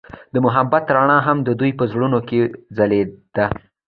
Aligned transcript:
د 0.33 0.35
محبت 0.45 0.83
رڼا 0.95 1.17
هم 1.27 1.37
د 1.47 1.49
دوی 1.59 1.71
په 1.79 1.83
زړونو 1.91 2.19
کې 2.27 2.39
ځلېده. 2.77 3.45